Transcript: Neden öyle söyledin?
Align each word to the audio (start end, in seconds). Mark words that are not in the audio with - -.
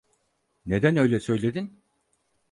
Neden 0.65 0.95
öyle 0.95 1.19
söyledin? 1.19 1.81